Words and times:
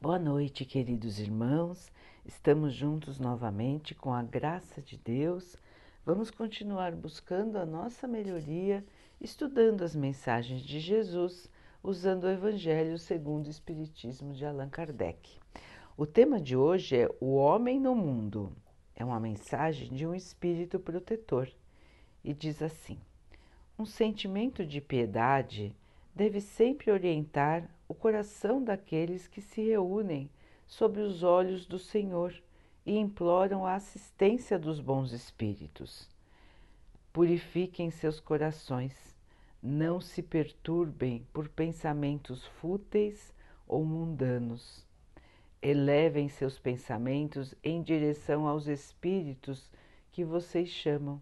Boa 0.00 0.16
noite, 0.16 0.64
queridos 0.64 1.18
irmãos. 1.18 1.90
Estamos 2.24 2.72
juntos 2.72 3.18
novamente 3.18 3.96
com 3.96 4.14
a 4.14 4.22
graça 4.22 4.80
de 4.80 4.96
Deus. 4.96 5.56
Vamos 6.06 6.30
continuar 6.30 6.94
buscando 6.94 7.58
a 7.58 7.66
nossa 7.66 8.06
melhoria, 8.06 8.86
estudando 9.20 9.82
as 9.82 9.96
mensagens 9.96 10.62
de 10.62 10.78
Jesus, 10.78 11.50
usando 11.82 12.24
o 12.24 12.30
Evangelho 12.30 12.96
segundo 12.96 13.48
o 13.48 13.50
Espiritismo 13.50 14.32
de 14.32 14.46
Allan 14.46 14.68
Kardec. 14.68 15.36
O 15.96 16.06
tema 16.06 16.40
de 16.40 16.56
hoje 16.56 16.96
é 16.96 17.08
O 17.20 17.34
Homem 17.34 17.80
no 17.80 17.96
Mundo. 17.96 18.52
É 18.94 19.04
uma 19.04 19.18
mensagem 19.18 19.92
de 19.92 20.06
um 20.06 20.14
espírito 20.14 20.78
protetor 20.78 21.50
e 22.22 22.32
diz 22.32 22.62
assim: 22.62 23.00
Um 23.76 23.84
sentimento 23.84 24.64
de 24.64 24.80
piedade 24.80 25.74
deve 26.14 26.40
sempre 26.40 26.92
orientar 26.92 27.68
o 27.88 27.94
coração 27.94 28.62
daqueles 28.62 29.26
que 29.26 29.40
se 29.40 29.62
reúnem 29.62 30.30
sob 30.66 31.00
os 31.00 31.22
olhos 31.22 31.64
do 31.64 31.78
Senhor 31.78 32.34
e 32.84 32.96
imploram 32.98 33.64
a 33.64 33.74
assistência 33.74 34.58
dos 34.58 34.78
bons 34.78 35.12
espíritos. 35.12 36.08
Purifiquem 37.12 37.90
seus 37.90 38.20
corações, 38.20 39.16
não 39.62 40.00
se 40.00 40.22
perturbem 40.22 41.26
por 41.32 41.48
pensamentos 41.48 42.44
fúteis 42.60 43.32
ou 43.66 43.84
mundanos. 43.84 44.86
Elevem 45.60 46.28
seus 46.28 46.58
pensamentos 46.58 47.54
em 47.64 47.82
direção 47.82 48.46
aos 48.46 48.68
espíritos 48.68 49.70
que 50.12 50.24
vocês 50.24 50.68
chamam, 50.68 51.20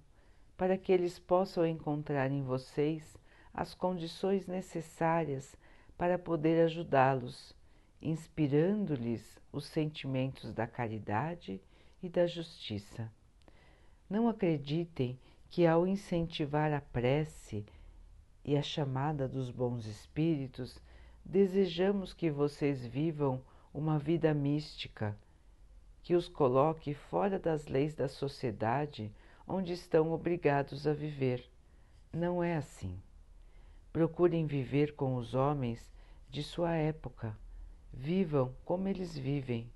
para 0.57 0.77
que 0.77 0.93
eles 0.93 1.19
possam 1.19 1.65
encontrar 1.65 2.31
em 2.31 2.43
vocês 2.43 3.17
as 3.55 3.73
condições 3.73 4.47
necessárias 4.47 5.57
para 5.97 6.19
poder 6.19 6.65
ajudá-los, 6.65 7.55
inspirando-lhes 8.01 9.41
os 9.53 9.67
sentimentos 9.67 10.53
da 10.53 10.67
caridade 10.67 11.61
e 12.03 12.09
da 12.09 12.27
justiça. 12.27 13.11
Não 14.09 14.29
acreditem 14.29 15.19
que, 15.49 15.67
ao 15.67 15.87
incentivar 15.87 16.73
a 16.73 16.81
prece 16.81 17.65
e 18.45 18.57
a 18.57 18.63
chamada 18.63 19.27
dos 19.27 19.51
bons 19.51 19.87
espíritos, 19.87 20.81
desejamos 21.25 22.13
que 22.13 22.31
vocês 22.31 22.87
vivam 22.87 23.43
uma 23.73 23.99
vida 23.99 24.33
mística, 24.33 25.17
que 26.03 26.15
os 26.15 26.29
coloque 26.29 26.95
fora 26.95 27.39
das 27.39 27.67
leis 27.67 27.95
da 27.95 28.09
sociedade 28.09 29.13
onde 29.47 29.73
estão 29.73 30.13
obrigados 30.13 30.87
a 30.87 30.93
viver. 30.93 31.45
Não 32.13 32.43
é 32.43 32.57
assim. 32.57 33.01
Procurem 33.97 34.45
viver 34.45 34.95
com 34.95 35.15
os 35.15 35.35
homens 35.35 35.91
de 36.29 36.43
sua 36.43 36.75
época. 36.75 37.35
Vivam 37.91 38.55
como 38.63 38.89
eles 38.89 39.17
vivem. 39.17 39.73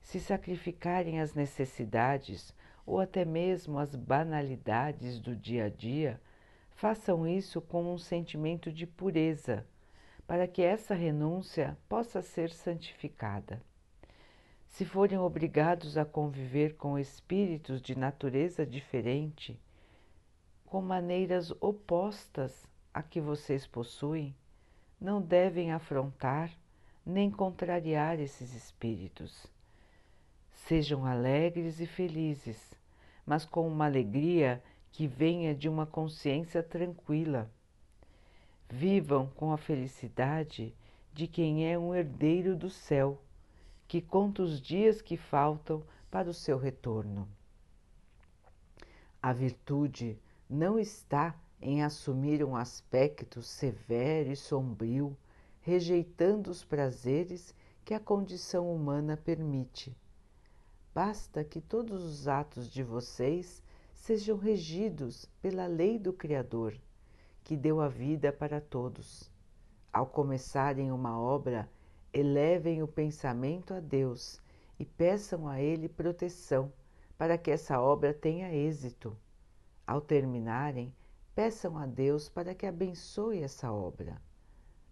Se 0.00 0.18
sacrificarem 0.18 1.20
as 1.20 1.32
necessidades 1.32 2.52
ou 2.84 2.98
até 2.98 3.24
mesmo 3.24 3.78
as 3.78 3.94
banalidades 3.94 5.20
do 5.20 5.36
dia 5.36 5.66
a 5.66 5.68
dia, 5.68 6.20
façam 6.70 7.24
isso 7.24 7.60
com 7.60 7.94
um 7.94 7.96
sentimento 7.96 8.72
de 8.72 8.84
pureza, 8.84 9.64
para 10.26 10.48
que 10.48 10.62
essa 10.62 10.92
renúncia 10.92 11.78
possa 11.88 12.22
ser 12.22 12.50
santificada. 12.50 13.62
Se 14.66 14.84
forem 14.84 15.18
obrigados 15.18 15.96
a 15.96 16.04
conviver 16.04 16.74
com 16.74 16.98
espíritos 16.98 17.80
de 17.80 17.96
natureza 17.96 18.66
diferente, 18.66 19.56
com 20.64 20.82
maneiras 20.82 21.52
opostas 21.60 22.66
a 22.96 23.02
que 23.02 23.20
vocês 23.20 23.66
possuem, 23.66 24.34
não 24.98 25.20
devem 25.20 25.70
afrontar 25.70 26.50
nem 27.04 27.30
contrariar 27.30 28.18
esses 28.18 28.54
espíritos. 28.54 29.46
Sejam 30.50 31.04
alegres 31.04 31.78
e 31.78 31.86
felizes, 31.86 32.74
mas 33.26 33.44
com 33.44 33.68
uma 33.68 33.84
alegria 33.84 34.62
que 34.90 35.06
venha 35.06 35.54
de 35.54 35.68
uma 35.68 35.84
consciência 35.84 36.62
tranquila. 36.62 37.50
Vivam 38.66 39.26
com 39.36 39.52
a 39.52 39.58
felicidade 39.58 40.74
de 41.12 41.26
quem 41.26 41.70
é 41.70 41.78
um 41.78 41.94
herdeiro 41.94 42.56
do 42.56 42.70
céu, 42.70 43.22
que 43.86 44.00
conta 44.00 44.40
os 44.40 44.58
dias 44.58 45.02
que 45.02 45.18
faltam 45.18 45.84
para 46.10 46.30
o 46.30 46.34
seu 46.34 46.56
retorno. 46.56 47.28
A 49.22 49.34
virtude 49.34 50.18
não 50.48 50.78
está 50.78 51.38
em 51.60 51.82
assumir 51.82 52.44
um 52.44 52.54
aspecto 52.54 53.42
severo 53.42 54.30
e 54.30 54.36
sombrio, 54.36 55.16
rejeitando 55.60 56.50
os 56.50 56.64
prazeres 56.64 57.54
que 57.84 57.94
a 57.94 58.00
condição 58.00 58.72
humana 58.72 59.16
permite. 59.16 59.96
Basta 60.94 61.44
que 61.44 61.60
todos 61.60 62.02
os 62.02 62.28
atos 62.28 62.70
de 62.70 62.82
vocês 62.82 63.62
sejam 63.94 64.36
regidos 64.36 65.24
pela 65.42 65.66
lei 65.66 65.98
do 65.98 66.12
Criador, 66.12 66.74
que 67.42 67.56
deu 67.56 67.80
a 67.80 67.88
vida 67.88 68.32
para 68.32 68.60
todos. 68.60 69.30
Ao 69.92 70.06
começarem 70.06 70.92
uma 70.92 71.18
obra, 71.18 71.68
elevem 72.12 72.82
o 72.82 72.88
pensamento 72.88 73.74
a 73.74 73.80
Deus 73.80 74.40
e 74.78 74.84
peçam 74.84 75.48
a 75.48 75.60
Ele 75.60 75.88
proteção 75.88 76.72
para 77.16 77.38
que 77.38 77.50
essa 77.50 77.80
obra 77.80 78.12
tenha 78.12 78.52
êxito. 78.52 79.16
Ao 79.86 80.00
terminarem, 80.00 80.94
peçam 81.36 81.76
a 81.76 81.84
Deus 81.84 82.30
para 82.30 82.54
que 82.54 82.64
abençoe 82.64 83.42
essa 83.42 83.70
obra. 83.70 84.18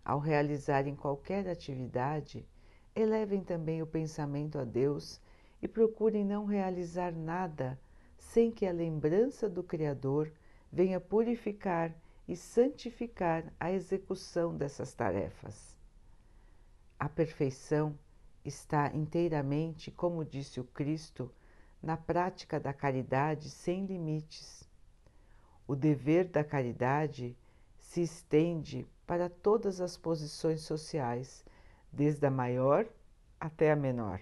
Ao 0.05 0.19
realizarem 0.19 0.95
qualquer 0.95 1.49
atividade, 1.49 2.47
elevem 2.95 3.43
também 3.43 3.81
o 3.81 3.87
pensamento 3.87 4.59
a 4.59 4.65
Deus 4.65 5.19
e 5.63 5.67
procurem 5.67 6.23
não 6.23 6.45
realizar 6.45 7.13
nada 7.13 7.81
sem 8.19 8.53
que 8.53 8.67
a 8.67 8.73
lembrança 8.73 9.49
do 9.49 9.63
Criador 9.63 10.31
venha 10.71 11.01
purificar 11.01 11.97
e 12.29 12.37
santificar 12.37 13.51
a 13.59 13.73
execução 13.73 14.55
dessas 14.55 14.93
tarefas. 14.93 15.75
A 16.99 17.09
perfeição 17.09 17.99
está 18.45 18.95
inteiramente, 18.95 19.91
como 19.91 20.23
disse 20.23 20.61
o 20.61 20.65
Cristo, 20.65 21.33
na 21.83 21.97
prática 21.97 22.61
da 22.61 22.75
caridade 22.75 23.49
sem 23.49 23.87
limites 23.87 24.64
o 25.67 25.75
dever 25.75 26.27
da 26.27 26.45
caridade 26.45 27.37
se 27.79 28.03
estende 28.03 28.87
para 29.07 29.29
todas 29.29 29.81
as 29.81 29.97
posições 29.97 30.63
sociais, 30.63 31.45
desde 31.93 32.27
a 32.27 32.31
maior 32.31 32.87
até 33.39 33.71
a 33.71 33.77
menor. 33.77 34.21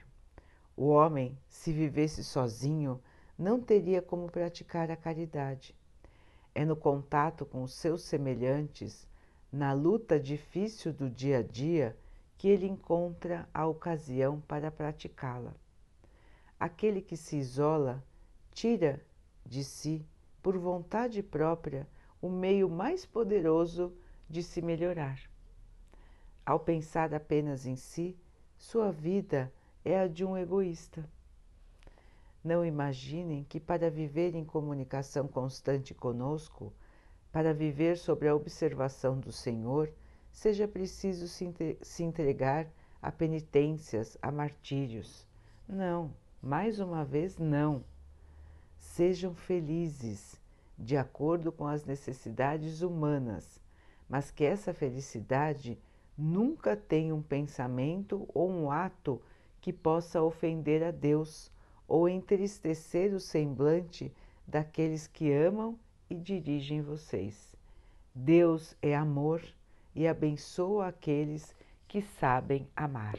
O 0.76 0.88
homem, 0.88 1.38
se 1.48 1.72
vivesse 1.72 2.24
sozinho, 2.24 3.00
não 3.38 3.60
teria 3.60 4.02
como 4.02 4.30
praticar 4.30 4.90
a 4.90 4.96
caridade. 4.96 5.74
É 6.54 6.64
no 6.64 6.76
contato 6.76 7.46
com 7.46 7.62
os 7.62 7.74
seus 7.74 8.02
semelhantes, 8.02 9.06
na 9.50 9.72
luta 9.72 10.18
difícil 10.18 10.92
do 10.92 11.10
dia 11.10 11.38
a 11.38 11.42
dia, 11.42 11.96
que 12.36 12.48
ele 12.48 12.66
encontra 12.66 13.48
a 13.54 13.66
ocasião 13.66 14.40
para 14.40 14.70
praticá-la. 14.70 15.54
Aquele 16.58 17.00
que 17.00 17.16
se 17.16 17.36
isola 17.36 18.02
tira 18.52 19.00
de 19.44 19.64
si 19.64 20.04
por 20.42 20.58
vontade 20.58 21.22
própria, 21.22 21.88
o 22.20 22.28
meio 22.28 22.68
mais 22.68 23.06
poderoso 23.06 23.92
de 24.28 24.42
se 24.42 24.60
melhorar. 24.60 25.20
Ao 26.44 26.58
pensar 26.58 27.14
apenas 27.14 27.66
em 27.66 27.76
si, 27.76 28.16
sua 28.58 28.90
vida 28.90 29.52
é 29.84 30.00
a 30.00 30.08
de 30.08 30.24
um 30.24 30.36
egoísta. 30.36 31.08
Não 32.42 32.64
imaginem 32.64 33.44
que 33.44 33.60
para 33.60 33.88
viver 33.88 34.34
em 34.34 34.44
comunicação 34.44 35.28
constante 35.28 35.94
conosco, 35.94 36.72
para 37.30 37.54
viver 37.54 37.96
sobre 37.96 38.28
a 38.28 38.34
observação 38.34 39.18
do 39.18 39.30
Senhor, 39.30 39.92
seja 40.32 40.66
preciso 40.66 41.28
se 41.28 42.02
entregar 42.02 42.68
a 43.00 43.12
penitências, 43.12 44.18
a 44.20 44.32
martírios. 44.32 45.26
Não, 45.68 46.12
mais 46.42 46.80
uma 46.80 47.04
vez, 47.04 47.38
não. 47.38 47.84
Sejam 48.82 49.32
felizes, 49.34 50.38
de 50.76 50.96
acordo 50.96 51.50
com 51.52 51.66
as 51.66 51.84
necessidades 51.84 52.82
humanas, 52.82 53.58
mas 54.08 54.30
que 54.30 54.44
essa 54.44 54.74
felicidade 54.74 55.78
nunca 56.18 56.76
tenha 56.76 57.14
um 57.14 57.22
pensamento 57.22 58.28
ou 58.34 58.50
um 58.50 58.70
ato 58.70 59.22
que 59.60 59.72
possa 59.72 60.20
ofender 60.20 60.82
a 60.82 60.90
Deus 60.90 61.50
ou 61.86 62.08
entristecer 62.08 63.14
o 63.14 63.20
semblante 63.20 64.12
daqueles 64.46 65.06
que 65.06 65.32
amam 65.32 65.78
e 66.10 66.14
dirigem 66.14 66.82
vocês. 66.82 67.54
Deus 68.14 68.76
é 68.82 68.94
amor 68.94 69.42
e 69.94 70.06
abençoa 70.06 70.88
aqueles 70.88 71.54
que 71.88 72.02
sabem 72.02 72.68
amar. 72.76 73.18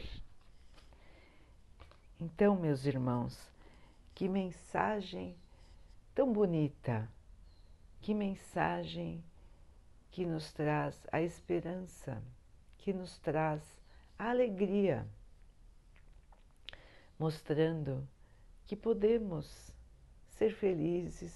Então, 2.19 2.55
meus 2.55 2.85
irmãos, 2.85 3.49
que 4.13 4.27
mensagem 4.29 5.35
tão 6.13 6.31
bonita, 6.31 7.09
que 8.01 8.13
mensagem 8.13 9.23
que 10.11 10.25
nos 10.25 10.51
traz 10.53 11.07
a 11.11 11.21
esperança, 11.21 12.21
que 12.77 12.93
nos 12.93 13.17
traz 13.17 13.61
a 14.17 14.29
alegria. 14.29 15.07
mostrando 17.17 18.07
que 18.65 18.75
podemos 18.75 19.71
ser 20.27 20.53
felizes, 20.53 21.33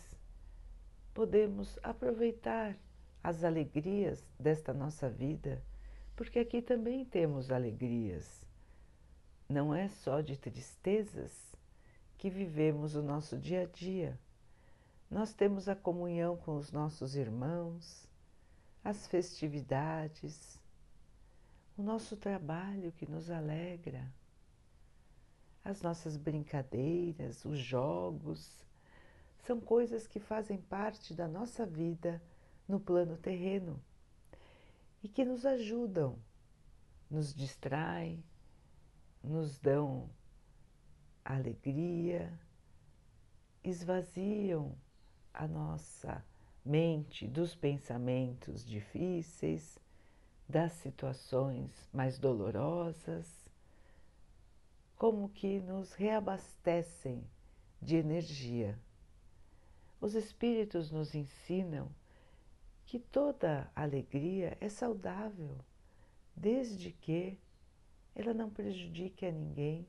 podemos 1.13 1.80
aproveitar 1.81 2.77
as 3.23 3.44
alegrias 3.44 4.23
desta 4.39 4.73
nossa 4.73 5.09
vida, 5.09 5.63
porque 6.15 6.39
aqui 6.39 6.62
também 6.62 7.06
temos 7.06 7.51
alegrias. 7.51 8.45
Não 9.47 9.73
é 9.73 9.88
só 9.88 10.19
de 10.19 10.38
tristezas 10.38 11.56
que 12.18 12.30
vivemos 12.30 12.95
o 12.95 13.01
nosso 13.01 13.38
dia 13.38 13.62
a 13.62 13.65
dia. 13.65 14.19
Nós 15.09 15.33
temos 15.33 15.69
a 15.69 15.75
comunhão 15.75 16.36
com 16.36 16.57
os 16.57 16.71
nossos 16.71 17.15
irmãos, 17.15 18.06
as 18.83 19.07
festividades, 19.07 20.59
o 21.77 21.81
nosso 21.81 22.18
trabalho 22.18 22.92
que 22.92 23.09
nos 23.09 23.31
alegra, 23.31 24.12
as 25.63 25.81
nossas 25.81 26.18
brincadeiras, 26.18 27.45
os 27.45 27.57
jogos, 27.57 28.65
são 29.45 29.62
coisas 29.62 30.06
que 30.06 30.19
fazem 30.19 30.59
parte 30.59 31.13
da 31.13 31.27
nossa 31.27 31.65
vida 31.65 32.21
no 32.68 32.81
plano 32.81 33.15
terreno 33.15 33.81
e 35.01 35.07
que 35.07 35.24
nos 35.24 35.45
ajudam, 35.45 36.19
nos 37.09 37.33
distraem, 37.33 38.21
nos 39.24 39.57
dão 39.57 40.09
alegria, 41.24 42.38
esvaziam 43.63 44.75
a 45.38 45.48
nossa 45.48 46.25
mente 46.66 47.28
dos 47.28 47.54
pensamentos 47.54 48.66
difíceis, 48.66 49.80
das 50.50 50.72
situações 50.74 51.88
mais 51.94 52.18
dolorosas, 52.18 53.48
como 54.95 55.30
que 55.30 55.60
nos 55.60 55.94
reabastecem 55.94 57.24
de 57.80 57.98
energia. 57.98 58.80
Os 60.01 60.16
Espíritos 60.16 60.89
nos 60.89 61.13
ensinam 61.13 61.92
que 62.83 62.98
toda 62.98 63.72
alegria 63.75 64.57
é 64.60 64.69
saudável, 64.69 65.60
desde 66.36 66.92
que 66.92 67.40
ela 68.16 68.33
não 68.33 68.50
prejudique 68.50 69.24
a 69.24 69.31
ninguém, 69.31 69.88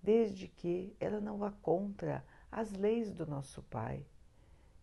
desde 0.00 0.46
que 0.46 0.94
ela 1.00 1.20
não 1.20 1.38
vá 1.38 1.50
contra 1.50 2.24
as 2.52 2.70
leis 2.72 3.12
do 3.12 3.26
nosso 3.26 3.62
Pai, 3.64 4.06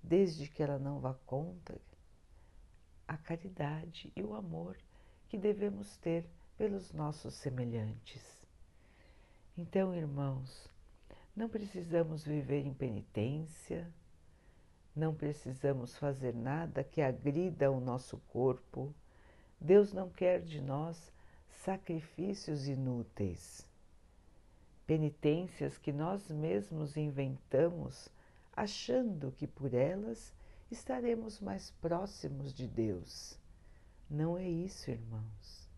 desde 0.08 0.48
que 0.48 0.64
ela 0.64 0.80
não 0.80 1.00
vá 1.00 1.14
contra 1.26 1.80
a 3.08 3.18
caridade 3.18 4.12
e 4.16 4.24
o 4.24 4.34
amor 4.34 4.78
que 5.28 5.38
devemos 5.38 5.98
ter 5.98 6.26
pelos 6.58 6.94
nossos 6.94 7.36
semelhantes. 7.36 8.24
Então, 9.58 9.94
irmãos, 9.94 10.70
não 11.36 11.50
precisamos 11.50 12.24
viver 12.24 12.66
em 12.66 12.74
penitência, 12.74 13.92
não 14.96 15.14
precisamos 15.14 15.98
fazer 15.98 16.34
nada 16.34 16.84
que 16.84 17.02
agrida 17.02 17.72
o 17.72 17.80
nosso 17.80 18.18
corpo. 18.30 18.94
Deus 19.60 19.94
não 19.94 20.10
quer 20.10 20.42
de 20.42 20.62
nós 20.62 21.12
sacrifícios 21.50 22.68
inúteis 22.68 23.68
penitências 24.88 25.78
que 25.78 25.92
nós 25.92 26.32
mesmos 26.32 26.96
inventamos, 26.96 28.08
achando 28.58 29.32
que 29.32 29.46
por 29.46 29.72
elas 29.72 30.34
estaremos 30.72 31.40
mais 31.40 31.70
próximos 31.70 32.52
de 32.52 32.68
Deus. 32.68 33.40
Não 34.10 34.36
é 34.36 34.50
isso, 34.50 34.90
irmãos. 34.90 35.70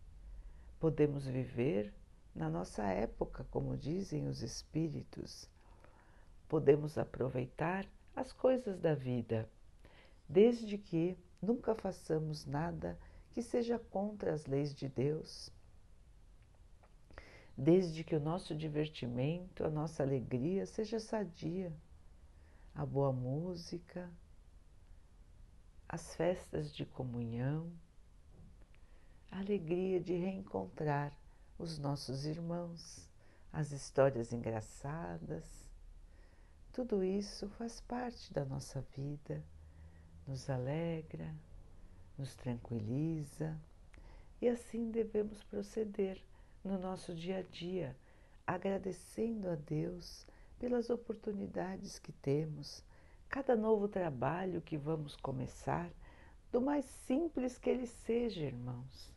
Podemos 0.78 1.26
viver 1.26 1.92
na 2.34 2.48
nossa 2.48 2.82
época, 2.84 3.46
como 3.50 3.76
dizem 3.76 4.26
os 4.26 4.42
Espíritos. 4.42 5.46
Podemos 6.48 6.96
aproveitar 6.96 7.86
as 8.16 8.32
coisas 8.32 8.80
da 8.80 8.94
vida, 8.94 9.46
desde 10.26 10.78
que 10.78 11.18
nunca 11.42 11.74
façamos 11.74 12.46
nada 12.46 12.98
que 13.30 13.42
seja 13.42 13.78
contra 13.78 14.32
as 14.32 14.46
leis 14.46 14.74
de 14.74 14.88
Deus 14.88 15.52
desde 17.60 18.02
que 18.02 18.16
o 18.16 18.20
nosso 18.20 18.54
divertimento, 18.54 19.64
a 19.64 19.68
nossa 19.68 20.02
alegria 20.02 20.64
seja 20.64 20.98
sadia, 20.98 21.70
a 22.74 22.86
boa 22.86 23.12
música, 23.12 24.10
as 25.88 26.14
festas 26.14 26.72
de 26.72 26.84
comunhão, 26.86 27.70
a 29.30 29.38
alegria 29.38 30.00
de 30.00 30.14
reencontrar 30.14 31.12
os 31.58 31.78
nossos 31.78 32.24
irmãos, 32.24 33.08
as 33.52 33.72
histórias 33.72 34.32
engraçadas. 34.32 35.44
Tudo 36.72 37.02
isso 37.02 37.48
faz 37.50 37.80
parte 37.80 38.32
da 38.32 38.44
nossa 38.44 38.80
vida, 38.96 39.42
nos 40.26 40.48
alegra, 40.48 41.34
nos 42.16 42.34
tranquiliza 42.34 43.58
e 44.40 44.48
assim 44.48 44.90
devemos 44.90 45.42
proceder 45.44 46.22
no 46.64 46.78
nosso 46.78 47.14
dia 47.14 47.38
a 47.38 47.42
dia, 47.42 47.96
agradecendo 48.46 49.48
a 49.50 49.54
Deus 49.54 50.26
pelas 50.60 50.90
oportunidades 50.90 51.98
que 51.98 52.12
temos, 52.12 52.84
cada 53.28 53.56
novo 53.56 53.88
trabalho 53.88 54.62
que 54.62 54.78
vamos 54.78 55.16
começar, 55.16 55.90
do 56.52 56.60
mais 56.60 56.84
simples 56.84 57.58
que 57.58 57.68
ele 57.68 57.88
seja, 57.88 58.44
irmãos. 58.44 59.12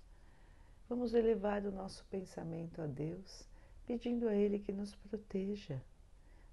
Vamos 0.90 1.14
elevar 1.14 1.64
o 1.66 1.72
nosso 1.72 2.04
pensamento 2.06 2.82
a 2.82 2.88
Deus, 2.88 3.48
pedindo 3.86 4.28
a 4.28 4.36
Ele 4.36 4.58
que 4.58 4.72
nos 4.72 4.96
proteja. 4.96 5.80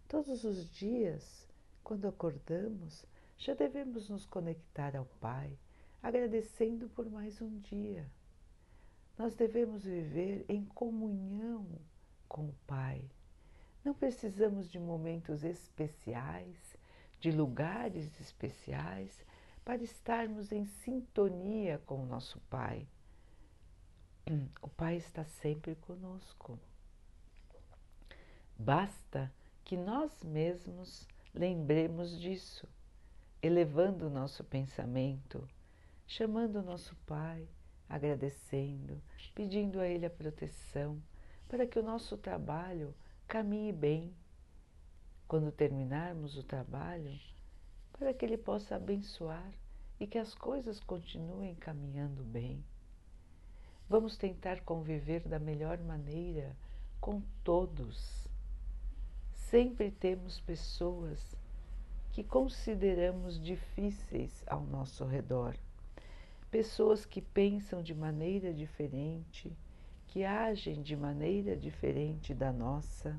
Todos 0.07 0.45
os 0.45 0.71
dias, 0.71 1.49
quando 1.83 2.07
acordamos, 2.07 3.07
já 3.39 3.55
devemos 3.55 4.11
nos 4.11 4.27
conectar 4.27 4.95
ao 4.95 5.07
Pai, 5.19 5.57
agradecendo 6.03 6.91
por 6.91 7.09
mais 7.09 7.41
um 7.41 7.59
dia 7.61 8.07
nós 9.21 9.35
devemos 9.35 9.85
viver 9.85 10.47
em 10.49 10.65
comunhão 10.65 11.67
com 12.27 12.47
o 12.47 12.55
Pai. 12.67 13.05
Não 13.85 13.95
precisamos 13.95 14.71
de 14.71 14.79
momentos 14.79 15.43
especiais, 15.43 16.77
de 17.19 17.31
lugares 17.31 18.21
especiais, 18.21 19.25
para 19.65 19.83
estarmos 19.83 20.53
em 20.53 20.65
sintonia 20.65 21.81
com 21.87 22.03
o 22.03 22.07
nosso 22.07 22.41
Pai. 22.51 22.87
O 24.61 24.69
Pai 24.69 24.97
está 24.97 25.25
sempre 25.25 25.75
conosco. 25.77 26.59
Basta 28.59 29.33
que 29.65 29.77
nós 29.77 30.23
mesmos 30.23 31.09
lembremos 31.35 32.21
disso, 32.21 32.69
elevando 33.43 34.07
o 34.07 34.11
nosso 34.11 34.45
pensamento, 34.45 35.49
chamando 36.07 36.57
o 36.57 36.63
nosso 36.63 36.95
Pai 37.07 37.49
agradecendo, 37.91 39.03
pedindo 39.35 39.81
a 39.81 39.87
Ele 39.87 40.07
a 40.07 40.11
proteção 40.11 41.03
para 41.49 41.67
que 41.67 41.77
o 41.77 41.83
nosso 41.83 42.17
trabalho 42.17 42.95
caminhe 43.31 43.73
bem. 43.73 44.13
Quando 45.29 45.53
terminarmos 45.53 46.37
o 46.37 46.43
trabalho, 46.43 47.17
para 47.93 48.13
que 48.13 48.25
Ele 48.25 48.37
possa 48.37 48.75
abençoar 48.75 49.53
e 50.01 50.07
que 50.07 50.19
as 50.19 50.35
coisas 50.35 50.81
continuem 50.81 51.55
caminhando 51.55 52.25
bem. 52.25 52.65
Vamos 53.89 54.17
tentar 54.17 54.63
conviver 54.63 55.21
da 55.29 55.39
melhor 55.39 55.79
maneira 55.79 56.57
com 57.01 57.23
todos. 57.45 58.27
Sempre 59.33 59.93
temos 59.93 60.41
pessoas 60.41 61.37
que 62.11 62.25
consideramos 62.25 63.41
difíceis 63.41 64.43
ao 64.49 64.63
nosso 64.63 65.05
redor 65.05 65.57
pessoas 66.51 67.07
que 67.07 67.23
pensam 67.23 67.81
de 67.81 67.95
maneira 67.95 68.53
diferente, 68.53 69.57
que 70.11 70.25
agem 70.25 70.83
de 70.83 70.97
maneira 70.97 71.57
diferente 71.57 72.35
da 72.35 72.53
nossa. 72.53 73.19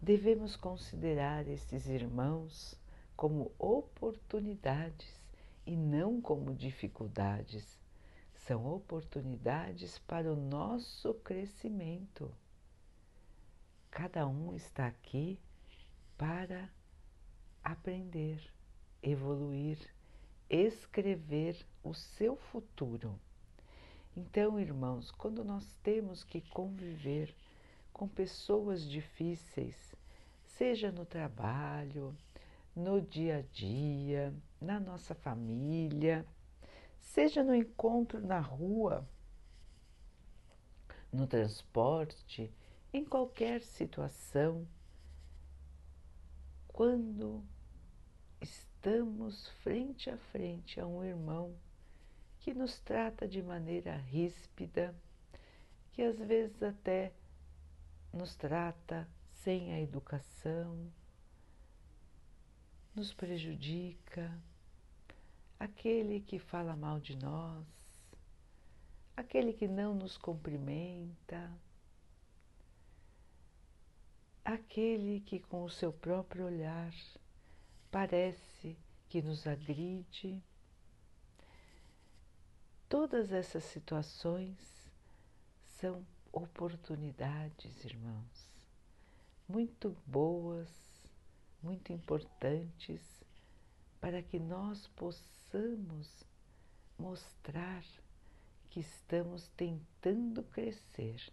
Devemos 0.00 0.56
considerar 0.56 1.46
esses 1.46 1.86
irmãos 1.86 2.76
como 3.16 3.52
oportunidades 3.58 5.24
e 5.64 5.76
não 5.76 6.20
como 6.20 6.52
dificuldades. 6.52 7.80
São 8.34 8.66
oportunidades 8.66 10.00
para 10.00 10.32
o 10.32 10.36
nosso 10.36 11.14
crescimento. 11.14 12.28
Cada 13.88 14.26
um 14.26 14.52
está 14.52 14.88
aqui 14.88 15.38
para 16.18 16.68
aprender, 17.62 18.52
evoluir 19.00 19.78
escrever 20.52 21.56
o 21.82 21.94
seu 21.94 22.36
futuro. 22.36 23.18
Então, 24.14 24.60
irmãos, 24.60 25.10
quando 25.10 25.42
nós 25.42 25.74
temos 25.82 26.22
que 26.22 26.42
conviver 26.50 27.34
com 27.92 28.06
pessoas 28.06 28.88
difíceis, 28.88 29.94
seja 30.44 30.92
no 30.92 31.06
trabalho, 31.06 32.14
no 32.76 33.00
dia 33.00 33.38
a 33.38 33.42
dia, 33.42 34.34
na 34.60 34.78
nossa 34.78 35.14
família, 35.14 36.26
seja 36.98 37.42
no 37.42 37.54
encontro 37.54 38.20
na 38.20 38.38
rua, 38.38 39.08
no 41.10 41.26
transporte, 41.26 42.52
em 42.92 43.06
qualquer 43.06 43.62
situação, 43.62 44.66
quando 46.68 47.42
estamos 48.42 49.48
frente 49.62 50.10
a 50.10 50.18
frente 50.18 50.78
a 50.78 50.86
um 50.86 51.02
irmão 51.02 51.54
que 52.42 52.52
nos 52.52 52.80
trata 52.80 53.26
de 53.26 53.40
maneira 53.40 53.96
ríspida, 53.96 54.92
que 55.92 56.02
às 56.02 56.18
vezes 56.18 56.60
até 56.60 57.12
nos 58.12 58.34
trata 58.34 59.08
sem 59.30 59.72
a 59.72 59.80
educação, 59.80 60.92
nos 62.96 63.14
prejudica, 63.14 64.36
aquele 65.58 66.20
que 66.20 66.40
fala 66.40 66.74
mal 66.74 66.98
de 66.98 67.16
nós, 67.16 67.64
aquele 69.16 69.52
que 69.52 69.68
não 69.68 69.94
nos 69.94 70.18
cumprimenta, 70.18 71.48
aquele 74.44 75.20
que 75.20 75.38
com 75.38 75.62
o 75.62 75.70
seu 75.70 75.92
próprio 75.92 76.46
olhar 76.46 76.92
parece 77.88 78.76
que 79.08 79.22
nos 79.22 79.46
agride. 79.46 80.42
Todas 82.92 83.32
essas 83.32 83.64
situações 83.64 84.54
são 85.80 86.04
oportunidades, 86.30 87.86
irmãos, 87.86 88.50
muito 89.48 89.96
boas, 90.06 90.68
muito 91.62 91.90
importantes 91.90 93.00
para 93.98 94.22
que 94.22 94.38
nós 94.38 94.88
possamos 94.88 96.22
mostrar 96.98 97.82
que 98.68 98.80
estamos 98.80 99.48
tentando 99.56 100.42
crescer, 100.42 101.32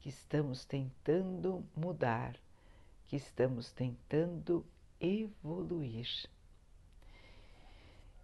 que 0.00 0.10
estamos 0.10 0.66
tentando 0.66 1.66
mudar, 1.74 2.38
que 3.06 3.16
estamos 3.16 3.72
tentando 3.72 4.62
evoluir. 5.00 6.28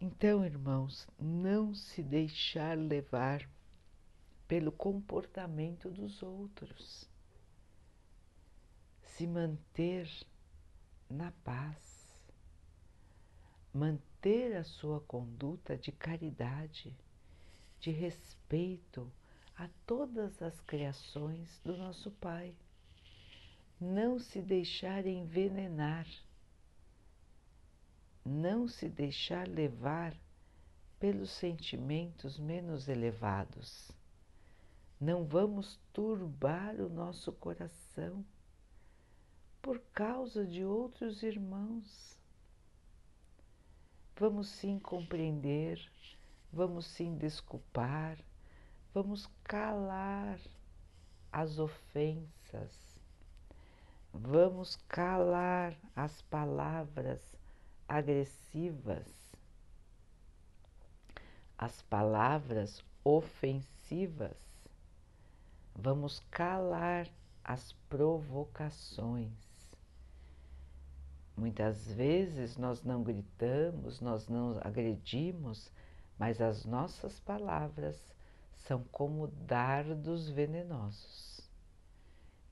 Então, 0.04 0.44
irmãos, 0.44 1.06
não 1.16 1.73
se 1.73 2.02
deixar 2.02 2.76
levar 2.76 3.49
pelo 4.49 4.73
comportamento 4.73 5.88
dos 5.88 6.25
outros, 6.25 7.09
se 9.00 9.28
manter 9.28 10.11
na 11.09 11.30
paz, 11.44 12.21
manter 13.73 14.56
a 14.56 14.64
sua 14.64 15.00
conduta 15.02 15.78
de 15.78 15.92
caridade 15.92 16.92
de 17.78 17.92
respeito 17.92 19.09
a 19.56 19.68
todas 19.87 20.42
as 20.42 20.61
criações 20.62 21.61
do 21.64 21.76
nosso 21.76 22.11
Pai. 22.11 22.52
Não 23.80 24.18
se 24.18 24.42
deixar 24.42 25.06
envenenar, 25.06 26.09
não 28.24 28.68
se 28.68 28.88
deixar 28.88 29.48
levar 29.48 30.14
pelos 30.98 31.30
sentimentos 31.30 32.38
menos 32.38 32.88
elevados. 32.88 33.90
Não 35.00 35.24
vamos 35.24 35.80
turbar 35.92 36.80
o 36.80 36.88
nosso 36.88 37.32
coração 37.32 38.24
por 39.60 39.80
causa 39.92 40.46
de 40.46 40.64
outros 40.64 41.22
irmãos. 41.22 42.16
Vamos 44.16 44.48
sim 44.48 44.78
compreender 44.78 45.80
Vamos 46.54 46.84
sim 46.84 47.16
desculpar, 47.16 48.18
vamos 48.92 49.26
calar 49.42 50.38
as 51.32 51.58
ofensas, 51.58 53.00
vamos 54.12 54.76
calar 54.86 55.74
as 55.96 56.20
palavras 56.20 57.22
agressivas, 57.92 59.06
as 61.58 61.82
palavras 61.82 62.82
ofensivas, 63.04 64.38
vamos 65.75 66.20
calar 66.30 67.06
as 67.44 67.72
provocações. 67.90 69.30
Muitas 71.37 71.92
vezes 71.92 72.56
nós 72.56 72.82
não 72.82 73.02
gritamos, 73.02 74.00
nós 74.00 74.26
não 74.26 74.58
agredimos, 74.62 75.70
mas 76.18 76.40
as 76.40 76.64
nossas 76.64 77.20
palavras 77.20 78.14
são 78.54 78.82
como 78.84 79.26
dardos 79.26 80.30
venenosos 80.30 81.32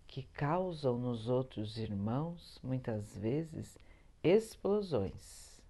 que 0.06 0.24
causam 0.34 0.98
nos 0.98 1.28
outros 1.28 1.78
irmãos, 1.78 2.58
muitas 2.62 3.16
vezes, 3.16 3.78
explosões. 4.22 5.62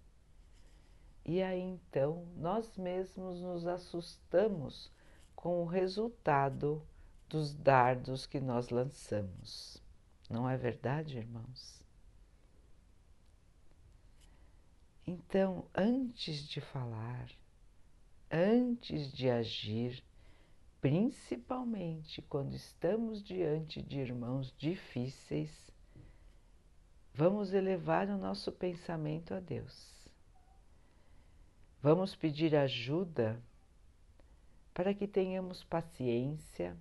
E 1.24 1.42
aí 1.42 1.60
então 1.60 2.26
nós 2.36 2.76
mesmos 2.76 3.40
nos 3.40 3.66
assustamos 3.66 4.90
com 5.36 5.62
o 5.62 5.66
resultado 5.66 6.82
dos 7.28 7.54
dardos 7.54 8.26
que 8.26 8.40
nós 8.40 8.70
lançamos. 8.70 9.82
Não 10.28 10.48
é 10.48 10.56
verdade, 10.56 11.18
irmãos? 11.18 11.80
Então, 15.06 15.66
antes 15.74 16.46
de 16.46 16.60
falar, 16.60 17.28
antes 18.30 19.12
de 19.12 19.28
agir, 19.28 20.04
principalmente 20.80 22.22
quando 22.22 22.54
estamos 22.54 23.22
diante 23.22 23.82
de 23.82 23.98
irmãos 23.98 24.54
difíceis, 24.56 25.72
vamos 27.20 27.52
elevar 27.52 28.08
o 28.08 28.16
nosso 28.16 28.50
pensamento 28.50 29.34
a 29.34 29.40
Deus. 29.40 30.08
Vamos 31.82 32.16
pedir 32.16 32.56
ajuda 32.56 33.38
para 34.72 34.94
que 34.94 35.06
tenhamos 35.06 35.62
paciência, 35.62 36.74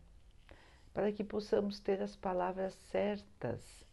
para 0.94 1.12
que 1.12 1.26
possamos 1.26 1.82
ter 1.82 2.02
as 2.02 2.16
palavras 2.16 2.74
certas, 2.90 3.86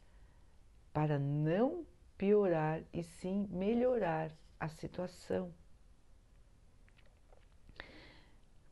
para 0.92 1.18
não 1.18 1.84
piorar 2.16 2.80
e 2.92 3.02
sim 3.02 3.48
melhorar 3.50 4.30
a 4.60 4.68
situação 4.68 5.52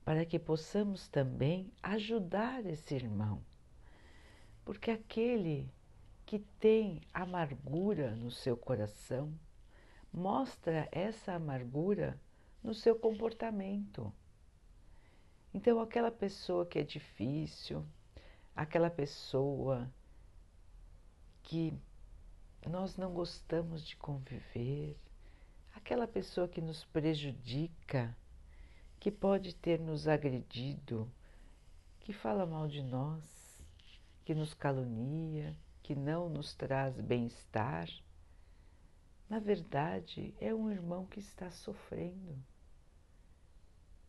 para 0.05 0.25
que 0.25 0.39
possamos 0.39 1.09
também 1.09 1.73
ajudar 1.83 2.65
esse 2.67 2.95
irmão. 2.95 3.43
Porque 4.65 4.93
aquele 4.93 5.73
que 6.35 6.41
tem 6.59 7.01
amargura 7.13 8.17
no 8.17 8.29
seu 8.29 8.57
coração 8.57 9.33
mostra 10.13 10.89
essa 10.91 11.35
amargura 11.35 12.21
no 12.61 12.75
seu 12.75 12.99
comportamento. 12.99 14.13
Então, 15.53 15.79
aquela 15.79 16.11
pessoa 16.11 16.67
que 16.67 16.81
é 16.81 16.83
difícil, 16.83 17.87
aquela 18.57 18.91
pessoa 18.91 19.89
que 21.41 21.73
nós 22.69 22.97
não 22.97 23.15
gostamos 23.15 23.87
de 23.87 23.97
conviver, 23.97 24.99
aquela 25.73 26.09
pessoa 26.09 26.49
que 26.49 26.61
nos 26.61 26.85
prejudica, 26.87 28.13
que 28.99 29.13
pode 29.13 29.55
ter 29.55 29.79
nos 29.79 30.09
agredido, 30.09 31.09
que 32.01 32.13
fala 32.13 32.45
mal 32.45 32.67
de 32.67 32.83
nós, 32.83 33.63
que 34.25 34.35
nos 34.35 34.53
calunia, 34.53 35.57
que 35.85 35.95
não 35.95 36.31
nos 36.31 36.55
traz 36.55 36.99
bem-estar, 36.99 37.87
na 39.29 39.39
verdade 39.39 40.35
é 40.41 40.53
um 40.55 40.71
irmão 40.71 41.05
que 41.05 41.21
está 41.21 41.51
sofrendo. 41.51 42.43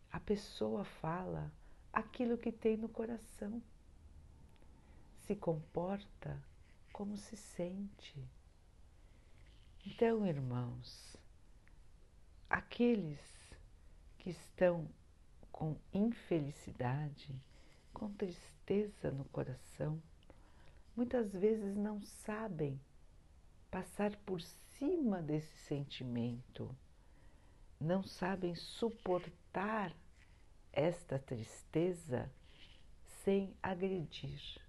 A 0.09 0.17
pessoa 0.21 0.85
fala 0.85 1.51
aquilo 1.91 2.37
que 2.37 2.49
tem 2.49 2.77
no 2.77 2.87
coração, 2.87 3.61
se 5.25 5.35
comporta 5.35 6.41
como 6.93 7.17
se 7.17 7.35
sente. 7.35 8.25
Então, 9.85 10.25
irmãos, 10.25 11.17
aqueles 12.49 13.19
que 14.17 14.29
estão 14.29 14.87
com 15.51 15.75
infelicidade, 15.93 17.35
com 17.93 18.13
tristeza 18.13 19.11
no 19.11 19.25
coração, 19.25 20.01
muitas 20.95 21.33
vezes 21.33 21.75
não 21.75 22.01
sabem 22.01 22.79
passar 23.69 24.15
por 24.17 24.41
cima 24.41 25.21
desse 25.21 25.57
sentimento, 25.57 26.73
não 27.79 28.03
sabem 28.03 28.55
suportar 28.55 29.93
esta 30.71 31.19
tristeza 31.19 32.31
sem 33.23 33.53
agredir. 33.61 34.61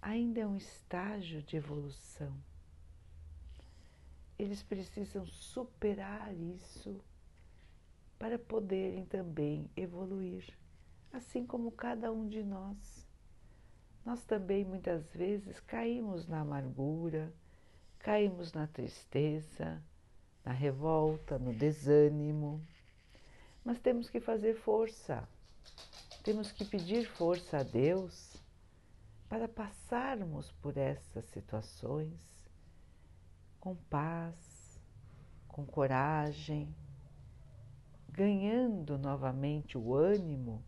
Ainda 0.00 0.40
é 0.40 0.46
um 0.46 0.56
estágio 0.56 1.42
de 1.42 1.56
evolução. 1.56 2.36
Eles 4.38 4.62
precisam 4.62 5.24
superar 5.26 6.34
isso 6.34 7.00
para 8.18 8.38
poderem 8.38 9.06
também 9.06 9.70
evoluir, 9.76 10.44
assim 11.12 11.46
como 11.46 11.70
cada 11.70 12.12
um 12.12 12.28
de 12.28 12.42
nós. 12.42 13.11
Nós 14.04 14.22
também 14.24 14.64
muitas 14.64 15.12
vezes 15.12 15.60
caímos 15.60 16.26
na 16.26 16.40
amargura, 16.40 17.32
caímos 17.98 18.52
na 18.52 18.66
tristeza, 18.66 19.80
na 20.44 20.52
revolta, 20.52 21.38
no 21.38 21.54
desânimo. 21.54 22.60
Mas 23.64 23.78
temos 23.78 24.10
que 24.10 24.18
fazer 24.18 24.54
força, 24.54 25.26
temos 26.24 26.50
que 26.50 26.64
pedir 26.64 27.06
força 27.06 27.58
a 27.58 27.62
Deus 27.62 28.36
para 29.28 29.48
passarmos 29.48 30.50
por 30.60 30.76
essas 30.76 31.24
situações 31.26 32.20
com 33.60 33.76
paz, 33.76 34.80
com 35.46 35.64
coragem, 35.64 36.74
ganhando 38.08 38.98
novamente 38.98 39.78
o 39.78 39.94
ânimo, 39.94 40.62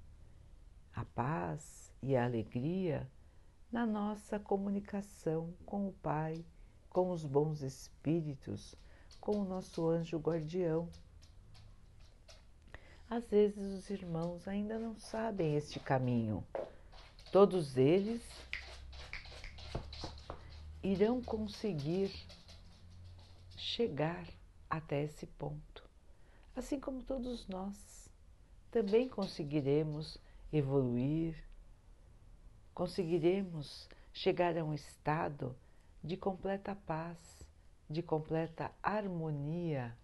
a 0.94 1.04
paz 1.04 1.92
e 2.00 2.16
a 2.16 2.24
alegria 2.24 3.10
na 3.74 3.84
nossa 3.84 4.38
comunicação 4.38 5.52
com 5.66 5.88
o 5.88 5.92
Pai, 5.94 6.44
com 6.88 7.10
os 7.10 7.24
bons 7.24 7.60
espíritos, 7.60 8.76
com 9.20 9.40
o 9.40 9.44
nosso 9.44 9.88
anjo 9.88 10.16
guardião. 10.16 10.88
Às 13.10 13.28
vezes 13.28 13.74
os 13.76 13.90
irmãos 13.90 14.46
ainda 14.46 14.78
não 14.78 14.96
sabem 14.96 15.56
este 15.56 15.80
caminho. 15.80 16.46
Todos 17.32 17.76
eles 17.76 18.22
irão 20.80 21.20
conseguir 21.20 22.14
chegar 23.56 24.24
até 24.70 25.02
esse 25.02 25.26
ponto. 25.26 25.82
Assim 26.54 26.78
como 26.78 27.02
todos 27.02 27.48
nós 27.48 28.08
também 28.70 29.08
conseguiremos 29.08 30.16
evoluir, 30.52 31.34
conseguiremos 32.74 33.88
chegar 34.12 34.58
a 34.58 34.64
um 34.64 34.74
estado 34.74 35.56
de 36.02 36.16
completa 36.16 36.74
paz, 36.74 37.48
de 37.88 38.02
completa 38.02 38.72
harmonia 38.82 39.96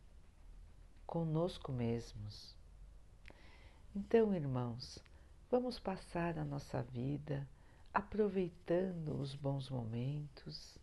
conosco 1.05 1.73
mesmos. 1.73 2.55
Então, 3.95 4.33
irmãos, 4.35 5.01
vamos 5.51 5.81
passar 5.81 6.39
a 6.39 6.45
nossa 6.45 6.81
vida 6.83 7.47
aproveitando 7.93 9.21
os 9.21 9.35
bons 9.35 9.69
momentos, 9.69 10.79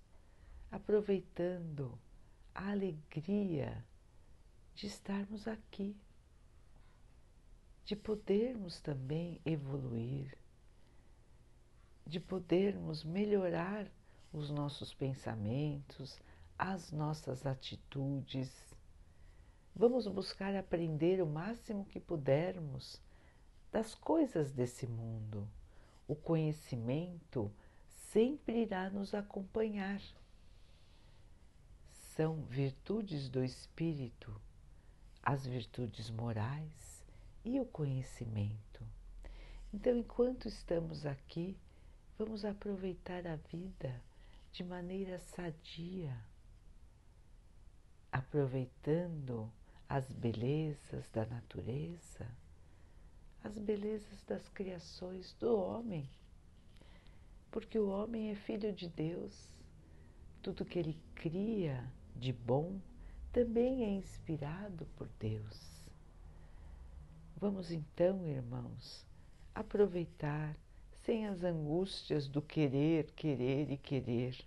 aproveitando 0.69 1.97
a 2.53 2.71
alegria 2.71 3.81
de 4.75 4.87
estarmos 4.87 5.47
aqui, 5.47 5.95
de 7.85 7.95
podermos 7.95 8.81
também 8.81 9.39
evoluir 9.45 10.37
de 12.07 12.19
podermos 12.21 13.03
melhorar 13.03 13.91
os 14.31 14.49
nossos 14.49 14.93
pensamentos, 14.93 16.19
as 16.57 16.91
nossas 16.91 17.45
atitudes. 17.45 18.49
Vamos 19.75 20.07
buscar 20.07 20.55
aprender 20.55 21.21
o 21.21 21.27
máximo 21.27 21.85
que 21.85 21.99
pudermos 21.99 23.01
das 23.71 23.93
coisas 23.93 24.51
desse 24.51 24.87
mundo. 24.87 25.47
O 26.07 26.15
conhecimento 26.15 27.51
sempre 27.89 28.61
irá 28.61 28.89
nos 28.89 29.13
acompanhar. 29.13 30.01
São 32.15 32.41
virtudes 32.43 33.29
do 33.29 33.43
espírito, 33.43 34.33
as 35.21 35.45
virtudes 35.45 36.09
morais 36.09 37.05
e 37.43 37.59
o 37.59 37.65
conhecimento. 37.65 38.87
Então, 39.73 39.95
enquanto 39.95 40.47
estamos 40.47 41.05
aqui, 41.05 41.57
Vamos 42.17 42.43
aproveitar 42.43 43.27
a 43.27 43.35
vida 43.35 44.01
de 44.51 44.63
maneira 44.63 45.19
sadia, 45.19 46.17
aproveitando 48.11 49.51
as 49.87 50.11
belezas 50.11 51.07
da 51.09 51.27
natureza, 51.27 52.27
as 53.43 53.55
belezas 53.59 54.23
das 54.23 54.49
criações 54.49 55.35
do 55.39 55.55
homem, 55.55 56.09
porque 57.51 57.77
o 57.77 57.89
homem 57.89 58.31
é 58.31 58.35
filho 58.35 58.73
de 58.73 58.89
Deus. 58.89 59.53
Tudo 60.41 60.65
que 60.65 60.79
ele 60.79 60.99
cria 61.13 61.87
de 62.15 62.33
bom 62.33 62.81
também 63.31 63.83
é 63.83 63.89
inspirado 63.91 64.87
por 64.97 65.07
Deus. 65.19 65.87
Vamos 67.35 67.69
então, 67.71 68.25
irmãos, 68.27 69.05
aproveitar 69.53 70.57
sem 71.07 71.25
as 71.25 71.41
angústias 71.41 72.27
do 72.27 72.41
querer, 72.41 73.09
querer 73.11 73.71
e 73.71 73.77
querer. 73.77 74.45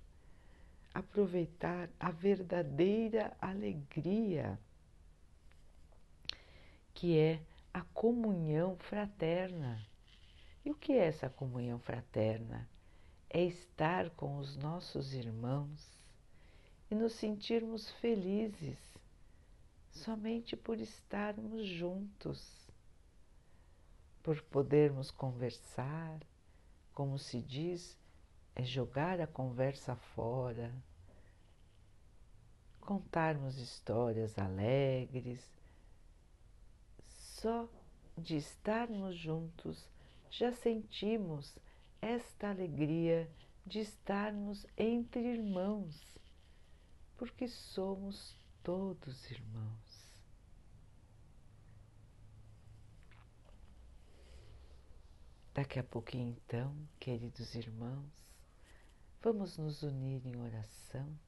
Aproveitar 0.93 1.89
a 1.99 2.11
verdadeira 2.11 3.35
alegria, 3.41 4.61
que 6.93 7.19
é 7.19 7.41
a 7.73 7.81
comunhão 7.81 8.77
fraterna. 8.77 9.83
E 10.63 10.71
o 10.71 10.75
que 10.75 10.93
é 10.93 11.07
essa 11.07 11.31
comunhão 11.31 11.79
fraterna? 11.79 12.69
É 13.31 13.43
estar 13.43 14.11
com 14.11 14.37
os 14.37 14.55
nossos 14.59 15.15
irmãos 15.15 15.99
e 16.91 16.95
nos 16.95 17.15
sentirmos 17.15 17.91
felizes 17.93 18.79
somente 19.91 20.55
por 20.57 20.79
estarmos 20.79 21.67
juntos, 21.67 22.71
por 24.23 24.43
podermos 24.43 25.11
conversar, 25.11 26.21
como 26.95 27.19
se 27.19 27.41
diz, 27.41 27.99
é 28.55 28.63
jogar 28.63 29.21
a 29.21 29.27
conversa 29.27 29.95
fora, 29.97 30.73
contarmos 32.81 33.59
histórias 33.59 34.39
alegres. 34.39 35.45
Só 37.07 37.69
de 38.17 38.37
estarmos 38.37 39.17
juntos 39.17 39.89
já 40.31 40.53
sentimos 40.53 41.57
esta 42.01 42.51
alegria 42.51 43.29
de 43.67 43.81
estarmos 43.81 44.67
entre 44.77 45.21
irmãos, 45.21 46.19
porque 47.17 47.47
somos 47.49 48.37
todos 48.63 49.31
irmãos. 49.31 49.90
Daqui 55.53 55.81
a 55.81 55.83
pouquinho, 55.85 56.29
então, 56.29 56.73
queridos 57.01 57.57
irmãos, 57.57 58.07
vamos 59.21 59.59
nos 59.59 59.83
unir 59.83 60.25
em 60.25 60.37
oração, 60.37 61.19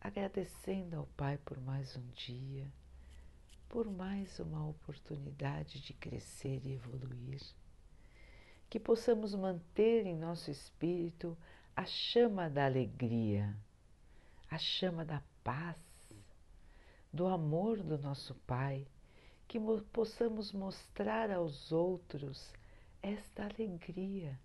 agradecendo 0.00 0.96
ao 0.96 1.06
Pai 1.18 1.36
por 1.36 1.60
mais 1.60 1.94
um 1.98 2.06
dia, 2.12 2.72
por 3.68 3.90
mais 3.90 4.40
uma 4.40 4.66
oportunidade 4.66 5.82
de 5.82 5.92
crescer 5.92 6.62
e 6.64 6.72
evoluir. 6.72 7.42
Que 8.70 8.80
possamos 8.80 9.34
manter 9.34 10.06
em 10.06 10.16
nosso 10.16 10.50
espírito 10.50 11.36
a 11.76 11.84
chama 11.84 12.48
da 12.48 12.64
alegria, 12.64 13.54
a 14.50 14.56
chama 14.56 15.04
da 15.04 15.22
paz, 15.44 15.78
do 17.12 17.26
amor 17.26 17.82
do 17.82 17.98
nosso 17.98 18.34
Pai, 18.46 18.86
que 19.46 19.60
possamos 19.92 20.52
mostrar 20.52 21.30
aos 21.30 21.70
outros 21.70 22.50
esta 23.02 23.44
alegria, 23.44 24.38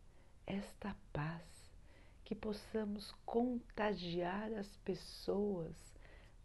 esta 0.45 0.95
paz, 1.11 1.43
que 2.23 2.33
possamos 2.33 3.11
contagiar 3.25 4.51
as 4.53 4.77
pessoas 4.77 5.75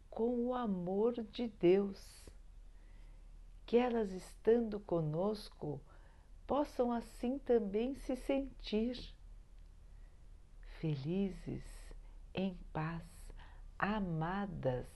com 0.09 0.47
o 0.47 0.53
amor 0.53 1.13
de 1.31 1.47
Deus, 1.47 2.25
que 3.65 3.77
elas 3.77 4.11
estando 4.11 4.79
conosco 4.79 5.81
possam 6.45 6.91
assim 6.91 7.39
também 7.39 7.95
se 7.95 8.15
sentir 8.15 8.97
felizes, 10.79 11.63
em 12.33 12.57
paz, 12.73 13.05
amadas, 13.77 14.87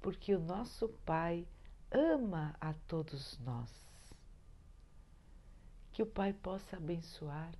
porque 0.00 0.34
o 0.34 0.40
nosso 0.40 0.88
Pai 1.04 1.46
ama 1.90 2.56
a 2.60 2.72
todos 2.72 3.38
nós 3.40 3.85
que 5.96 6.02
o 6.02 6.06
Pai 6.06 6.34
possa 6.34 6.76
abençoar 6.76 7.50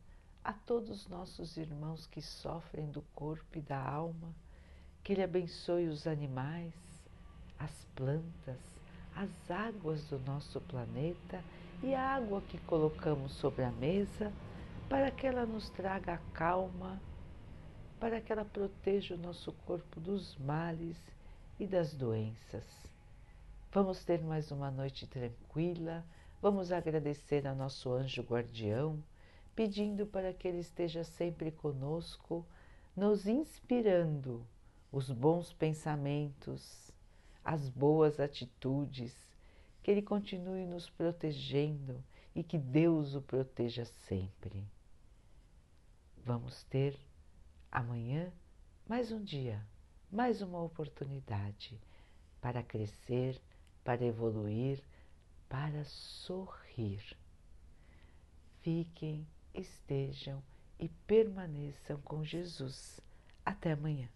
a 0.44 0.52
todos 0.52 0.90
os 0.90 1.08
nossos 1.08 1.56
irmãos 1.56 2.06
que 2.06 2.20
sofrem 2.20 2.84
do 2.90 3.00
corpo 3.14 3.56
e 3.56 3.62
da 3.62 3.80
alma, 3.80 4.30
que 5.02 5.14
Ele 5.14 5.22
abençoe 5.22 5.88
os 5.88 6.06
animais, 6.06 6.74
as 7.58 7.86
plantas, 7.94 8.60
as 9.14 9.50
águas 9.50 10.04
do 10.08 10.18
nosso 10.18 10.60
planeta 10.60 11.42
e 11.82 11.94
a 11.94 12.14
água 12.14 12.42
que 12.42 12.58
colocamos 12.58 13.32
sobre 13.32 13.64
a 13.64 13.72
mesa, 13.72 14.30
para 14.86 15.10
que 15.10 15.26
ela 15.26 15.46
nos 15.46 15.70
traga 15.70 16.12
a 16.12 16.18
calma, 16.34 17.00
para 17.98 18.20
que 18.20 18.30
ela 18.30 18.44
proteja 18.44 19.14
o 19.14 19.18
nosso 19.18 19.50
corpo 19.64 19.98
dos 19.98 20.36
males 20.36 20.98
e 21.58 21.66
das 21.66 21.94
doenças. 21.94 22.66
Vamos 23.72 24.04
ter 24.04 24.22
mais 24.22 24.50
uma 24.50 24.70
noite 24.70 25.06
tranquila 25.06 26.04
Vamos 26.40 26.70
agradecer 26.70 27.46
a 27.46 27.54
nosso 27.54 27.90
anjo 27.90 28.22
guardião 28.22 29.02
pedindo 29.54 30.06
para 30.06 30.34
que 30.34 30.46
Ele 30.46 30.58
esteja 30.58 31.02
sempre 31.02 31.50
conosco, 31.50 32.46
nos 32.94 33.26
inspirando 33.26 34.46
os 34.92 35.10
bons 35.10 35.52
pensamentos, 35.52 36.92
as 37.42 37.70
boas 37.70 38.20
atitudes, 38.20 39.14
que 39.82 39.90
Ele 39.90 40.02
continue 40.02 40.66
nos 40.66 40.90
protegendo 40.90 42.04
e 42.34 42.42
que 42.42 42.58
Deus 42.58 43.14
o 43.14 43.22
proteja 43.22 43.86
sempre. 43.86 44.62
Vamos 46.22 46.64
ter 46.64 46.98
amanhã 47.72 48.30
mais 48.86 49.10
um 49.10 49.22
dia, 49.22 49.64
mais 50.12 50.42
uma 50.42 50.62
oportunidade 50.62 51.80
para 52.42 52.62
crescer, 52.62 53.40
para 53.82 54.04
evoluir, 54.04 54.82
para 55.48 55.84
sorrir. 55.84 57.16
Fiquem, 58.60 59.26
estejam 59.54 60.42
e 60.78 60.88
permaneçam 60.88 62.00
com 62.02 62.24
Jesus. 62.24 63.00
Até 63.44 63.72
amanhã. 63.72 64.08